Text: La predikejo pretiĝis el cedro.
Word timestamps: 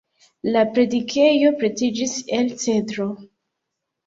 La 0.55 0.61
predikejo 0.77 1.51
pretiĝis 1.59 2.17
el 2.39 2.51
cedro. 2.65 3.09